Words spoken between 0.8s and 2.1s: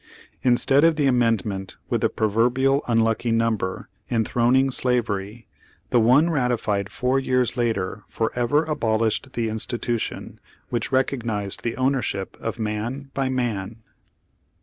of the amendment with the